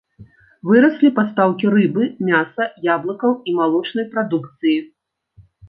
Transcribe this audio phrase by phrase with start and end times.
[0.69, 2.63] Выраслі пастаўкі рыбы, мяса,
[2.95, 4.77] яблыкаў і малочнай прадукцыі.